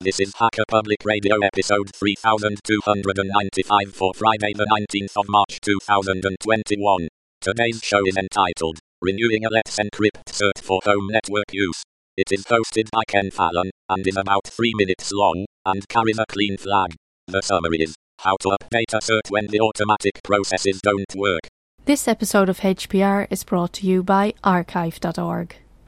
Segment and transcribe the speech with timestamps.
[0.00, 7.08] This is Hacker Public Radio episode 3295 for Friday the 19th of March 2021.
[7.40, 11.82] Today's show is entitled Renewing a Let's Encrypt Cert for Home Network Use.
[12.16, 16.26] It is hosted by Ken Fallon and is about 3 minutes long and carries a
[16.28, 16.94] clean flag.
[17.26, 21.48] The summary is how to update a cert when the automatic processes don't work.
[21.86, 25.56] This episode of HPR is brought to you by archive.org.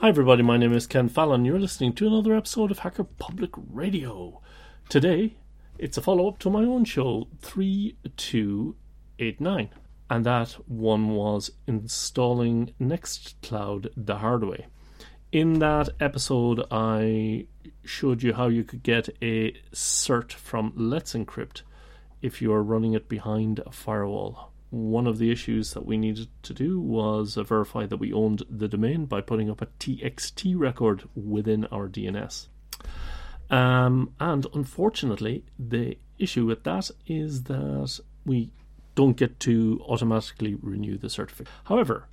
[0.00, 0.44] Hi, everybody.
[0.44, 1.44] My name is Ken Fallon.
[1.44, 4.40] You're listening to another episode of Hacker Public Radio.
[4.88, 5.34] Today,
[5.76, 9.70] it's a follow up to my own show, 3289.
[10.08, 14.68] And that one was installing Nextcloud the hard way.
[15.32, 17.48] In that episode, I
[17.84, 21.62] showed you how you could get a cert from Let's Encrypt
[22.22, 26.28] if you are running it behind a firewall one of the issues that we needed
[26.42, 31.08] to do was verify that we owned the domain by putting up a TXT record
[31.14, 32.48] within our DNS.
[33.50, 38.50] Um, and unfortunately, the issue with that is that we
[38.94, 41.48] don't get to automatically renew the certificate.
[41.64, 42.08] However,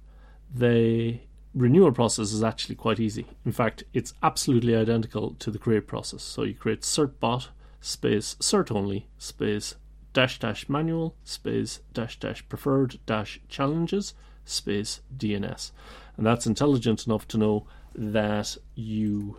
[0.54, 1.20] the
[1.54, 3.26] renewal process is actually quite easy.
[3.46, 6.22] In fact, it's absolutely identical to the create process.
[6.24, 7.48] So you create certbot
[7.82, 9.76] space cert only space
[10.16, 14.14] dash dash manual space dash dash preferred dash challenges
[14.46, 15.72] space DNS.
[16.18, 19.38] And that's intelligent enough to know that you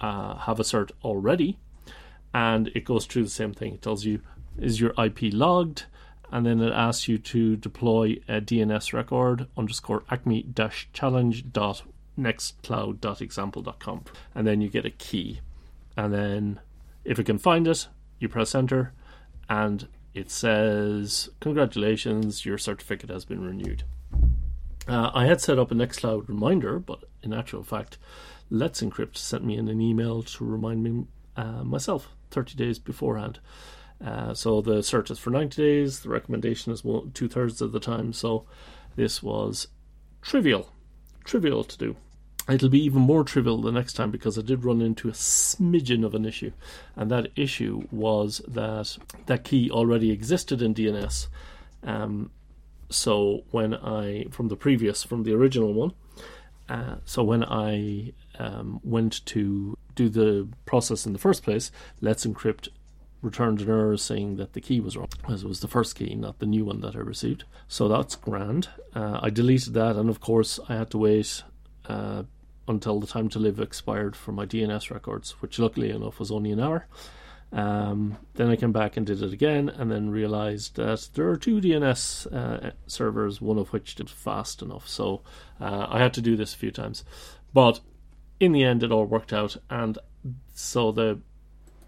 [0.00, 1.58] uh, have a cert already.
[2.34, 3.74] And it goes through the same thing.
[3.74, 4.20] It tells you,
[4.58, 5.86] is your IP logged?
[6.30, 11.82] And then it asks you to deploy a DNS record underscore acme dash challenge dot
[12.18, 14.04] nextcloud dot example dot com.
[14.34, 15.40] And then you get a key.
[15.96, 16.60] And then
[17.04, 18.92] if it can find it, you press enter
[19.48, 23.84] and it says, Congratulations, your certificate has been renewed.
[24.88, 27.98] Uh, I had set up a Nextcloud reminder, but in actual fact,
[28.50, 31.06] Let's Encrypt sent me in an email to remind me
[31.36, 33.38] uh, myself 30 days beforehand.
[34.04, 36.82] Uh, so the search is for 90 days, the recommendation is
[37.14, 38.46] two thirds of the time, so
[38.96, 39.68] this was
[40.22, 40.72] trivial.
[41.24, 41.96] Trivial to do.
[42.48, 46.04] It'll be even more trivial the next time because I did run into a smidgen
[46.04, 46.52] of an issue,
[46.96, 48.96] and that issue was that
[49.26, 51.28] that key already existed in DNS.
[51.84, 52.30] Um,
[52.88, 55.92] so when I from the previous from the original one,
[56.68, 62.26] uh, so when I um, went to do the process in the first place, Let's
[62.26, 62.68] Encrypt
[63.22, 66.14] returned an error saying that the key was wrong, as it was the first key,
[66.14, 67.44] not the new one that I received.
[67.68, 68.68] So that's grand.
[68.94, 71.42] Uh, I deleted that, and of course, I had to wait
[71.86, 72.22] uh,
[72.68, 76.52] until the time to live expired for my DNS records, which luckily enough was only
[76.52, 76.86] an hour.
[77.52, 81.36] Um, then I came back and did it again, and then realized that there are
[81.36, 84.88] two DNS uh, servers, one of which did fast enough.
[84.88, 85.22] So
[85.60, 87.04] uh, I had to do this a few times,
[87.52, 87.80] but
[88.38, 89.56] in the end, it all worked out.
[89.68, 89.98] And
[90.54, 91.20] so the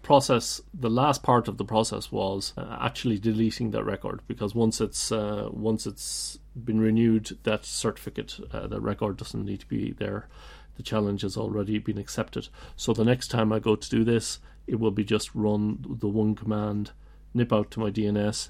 [0.03, 4.79] process, the last part of the process was uh, actually deleting that record because once
[4.79, 9.91] it's uh, once it's been renewed, that certificate, uh, the record doesn't need to be
[9.93, 10.27] there
[10.75, 12.47] the challenge has already been accepted.
[12.75, 16.07] So the next time I go to do this, it will be just run the
[16.07, 16.91] one command,
[17.33, 18.49] nip out to my DNS,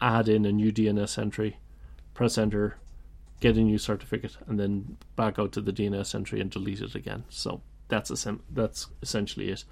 [0.00, 1.58] add in a new DNS entry,
[2.14, 2.76] press enter,
[3.40, 6.94] get a new certificate, and then back out to the DNS entry and delete it
[6.94, 7.24] again.
[7.28, 9.64] So that's a that's essentially it.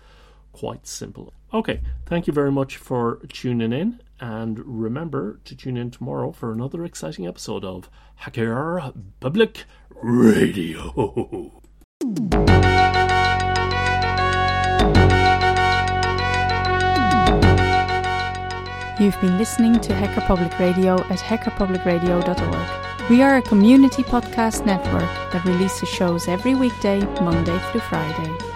[0.57, 1.35] Quite simple.
[1.53, 6.51] Okay, thank you very much for tuning in, and remember to tune in tomorrow for
[6.51, 9.65] another exciting episode of Hacker Public
[10.03, 11.53] Radio.
[18.99, 23.11] You've been listening to Hacker Public Radio at hackerpublicradio.org.
[23.11, 28.56] We are a community podcast network that releases shows every weekday, Monday through Friday.